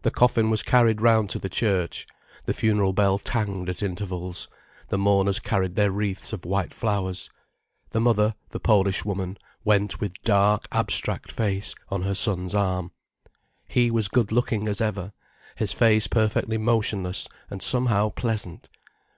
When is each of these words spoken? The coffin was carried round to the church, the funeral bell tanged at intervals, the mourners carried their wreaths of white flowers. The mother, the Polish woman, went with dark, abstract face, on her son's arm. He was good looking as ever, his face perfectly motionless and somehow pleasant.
The 0.00 0.10
coffin 0.10 0.48
was 0.48 0.62
carried 0.62 1.02
round 1.02 1.28
to 1.28 1.38
the 1.38 1.50
church, 1.50 2.06
the 2.46 2.54
funeral 2.54 2.94
bell 2.94 3.18
tanged 3.18 3.68
at 3.68 3.82
intervals, 3.82 4.48
the 4.88 4.96
mourners 4.96 5.38
carried 5.38 5.74
their 5.76 5.90
wreaths 5.92 6.32
of 6.32 6.46
white 6.46 6.72
flowers. 6.72 7.28
The 7.90 8.00
mother, 8.00 8.34
the 8.52 8.58
Polish 8.58 9.04
woman, 9.04 9.36
went 9.62 10.00
with 10.00 10.22
dark, 10.22 10.66
abstract 10.72 11.30
face, 11.30 11.74
on 11.90 12.04
her 12.04 12.14
son's 12.14 12.54
arm. 12.54 12.92
He 13.68 13.90
was 13.90 14.08
good 14.08 14.32
looking 14.32 14.66
as 14.66 14.80
ever, 14.80 15.12
his 15.56 15.74
face 15.74 16.06
perfectly 16.08 16.56
motionless 16.56 17.28
and 17.50 17.62
somehow 17.62 18.08
pleasant. 18.08 18.70